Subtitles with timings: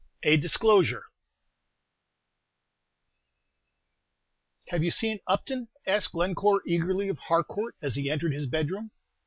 [0.23, 1.03] A DISCLOSURE
[4.69, 8.89] "Have you seen Upton?" asked Glencore eagerly of Harcourt as he entered his bedroom.